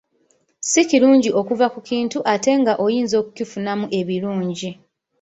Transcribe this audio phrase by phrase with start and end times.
[0.69, 4.69] Si kirungi okuva ku kintu ate nga oyinza okukifunamu ebirungi.